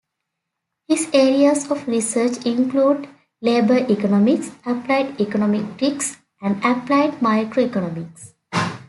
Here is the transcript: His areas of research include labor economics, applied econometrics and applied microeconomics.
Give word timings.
His 0.87 1.07
areas 1.13 1.69
of 1.69 1.87
research 1.87 2.43
include 2.43 3.07
labor 3.39 3.85
economics, 3.87 4.49
applied 4.65 5.15
econometrics 5.19 6.17
and 6.41 6.55
applied 6.65 7.19
microeconomics. 7.19 8.33